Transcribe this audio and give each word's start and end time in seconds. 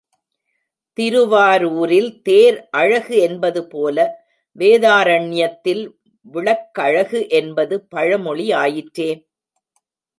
திருவாரூரில் 0.97 2.21
தேர் 2.21 2.57
அழகு 2.71 3.15
என்பது 3.19 3.61
போல 3.67 3.97
வேதாரண்யத்தில் 4.55 5.83
விளக்கழகு 6.25 7.21
என்பது 7.39 7.75
பழமொழி 7.89 8.47
ஆயிற்றே. 8.63 9.11